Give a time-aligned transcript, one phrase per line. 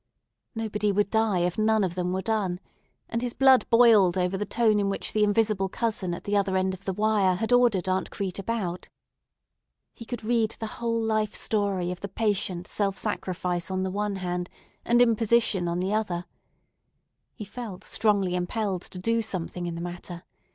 [0.55, 2.59] Nobody would die if none of them were done,
[3.07, 6.57] and his blood boiled over the tone in which the invisible cousin at the other
[6.57, 8.89] end of the wire had ordered Aunt Crete about.
[9.93, 14.15] He could read the whole life story of the patient self sacrifice on the one
[14.15, 14.49] hand
[14.85, 16.25] and imposition on the other.
[17.35, 20.23] He felt strongly impelled to do something in the matter.